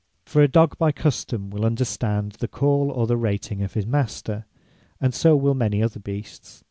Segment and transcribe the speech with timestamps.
[0.25, 4.47] For a dogge by custome will understand the call, or the rating of his Master;
[4.99, 6.59] and so will many other Beasts.